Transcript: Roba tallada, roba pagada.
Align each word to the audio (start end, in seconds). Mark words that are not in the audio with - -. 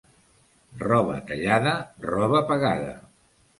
Roba 0.83 1.17
tallada, 1.27 1.75
roba 2.09 2.43
pagada. 2.55 2.99